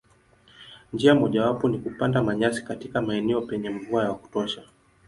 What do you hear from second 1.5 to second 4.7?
ni kupanda manyasi katika maeneo penye mvua wa kutosha.